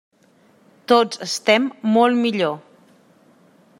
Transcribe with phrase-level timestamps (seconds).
[0.91, 1.67] Tots estem
[1.99, 2.57] molt millor.